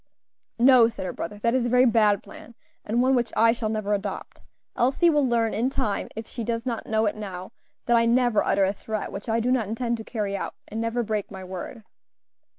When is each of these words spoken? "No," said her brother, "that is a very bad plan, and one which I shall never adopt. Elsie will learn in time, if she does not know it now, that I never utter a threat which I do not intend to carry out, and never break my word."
"No," 0.57 0.87
said 0.87 1.05
her 1.05 1.13
brother, 1.13 1.37
"that 1.43 1.53
is 1.53 1.67
a 1.67 1.69
very 1.69 1.85
bad 1.85 2.23
plan, 2.23 2.55
and 2.83 3.03
one 3.03 3.13
which 3.13 3.31
I 3.37 3.51
shall 3.51 3.69
never 3.69 3.93
adopt. 3.93 4.41
Elsie 4.75 5.11
will 5.11 5.23
learn 5.29 5.53
in 5.53 5.69
time, 5.69 6.07
if 6.15 6.27
she 6.27 6.43
does 6.43 6.65
not 6.65 6.87
know 6.87 7.05
it 7.05 7.15
now, 7.15 7.51
that 7.85 7.95
I 7.97 8.07
never 8.07 8.43
utter 8.43 8.63
a 8.63 8.73
threat 8.73 9.11
which 9.11 9.29
I 9.29 9.39
do 9.39 9.51
not 9.51 9.67
intend 9.67 9.97
to 9.97 10.03
carry 10.03 10.35
out, 10.35 10.55
and 10.67 10.81
never 10.81 11.03
break 11.03 11.29
my 11.29 11.43
word." 11.43 11.83